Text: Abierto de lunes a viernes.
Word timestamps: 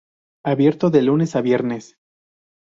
Abierto 0.43 0.89
de 0.89 1.03
lunes 1.03 1.35
a 1.35 1.41
viernes. 1.41 1.95